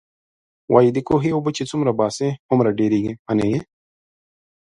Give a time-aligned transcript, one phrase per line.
[0.73, 3.13] وايي د کوهي اوبه چې څومره باسې، هومره ډېرېږئ.
[3.27, 3.59] منئ يې؟